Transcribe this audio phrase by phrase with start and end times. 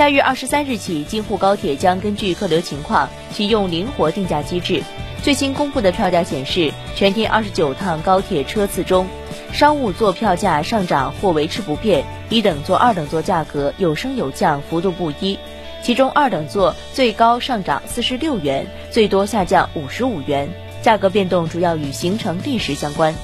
[0.00, 4.82] 下月二十三日起，京沪高铁将根据客流情况启用灵活定价机制。
[5.22, 9.06] 最新公布的票价显示，全天二十九趟高铁车次中，
[9.52, 15.38] 商务座票价上涨或维持不变，一等座、二等座价格有升有降，幅度不一。
[15.82, 20.48] 其中，二等座最高上涨四十六元，最多下降五十五元，
[20.80, 23.14] 价格变动主要与行程历时相关。